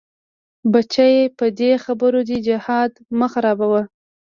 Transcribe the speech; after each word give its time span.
بچيه 0.71 1.33
په 1.37 1.45
دې 1.59 1.71
خبرو 1.83 2.19
دې 2.29 2.37
جهاد 2.47 2.91
مه 3.19 3.27
خرابوه. 3.33 3.81